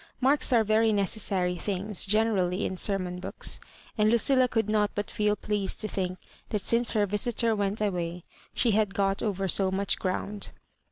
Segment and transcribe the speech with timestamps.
[0.19, 3.59] Marks are very necessary things generally in sermon books;
[3.99, 6.17] and Lucilla could not but feel pleased to think
[6.49, 8.23] that since her yisitor went away
[8.55, 10.49] she had got over so much ground.